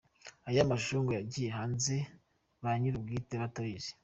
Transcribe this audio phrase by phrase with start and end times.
[0.49, 1.95] Aya mashusho ngo yagiye hanze
[2.63, 3.91] ba nyir’ubwite batabizi.